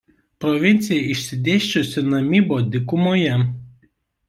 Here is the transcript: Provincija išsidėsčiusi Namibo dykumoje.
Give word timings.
Provincija 0.45 1.03
išsidėsčiusi 1.15 2.05
Namibo 2.15 2.59
dykumoje. 2.79 3.39